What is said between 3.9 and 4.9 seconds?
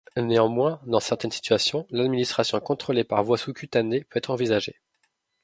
peut être envisagée.